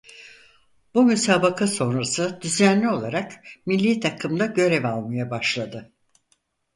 Bu 0.93 1.03
müsabaka 1.03 1.67
sonrası 1.67 2.41
düzenli 2.41 2.89
olarak 2.89 3.31
millî 3.65 3.99
takımda 3.99 4.45
görev 4.45 4.83
almaya 4.83 5.29
başladı. 5.31 5.91